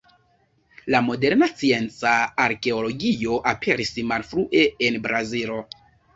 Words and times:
La 0.95 1.01
moderna 1.09 1.49
scienca 1.51 2.13
arkeologio 2.47 3.37
aperis 3.53 3.93
malfrue 4.15 4.65
en 4.89 4.99
Brazilo. 5.07 5.63